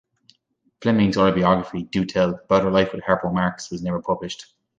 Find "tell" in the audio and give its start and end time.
2.05-2.33